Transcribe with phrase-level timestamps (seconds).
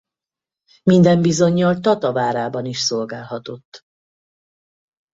[0.83, 3.83] Minden bizonnyal Tata várában is szolgálhatott.